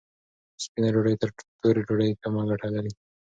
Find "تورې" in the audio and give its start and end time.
1.61-1.81